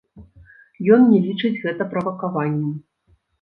Ён 0.95 1.01
не 1.11 1.19
лічыць 1.25 1.61
гэта 1.67 1.87
правакаваннем. 1.93 2.73